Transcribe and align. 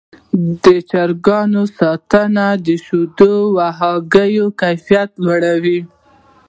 د 0.63 0.65
چرګانو 0.89 1.63
ساتنه 1.79 2.47
د 2.65 2.67
شیدو 2.85 3.33
او 3.65 3.71
هګیو 3.77 4.47
کیفیت 4.61 5.09
لوړوي. 5.23 5.79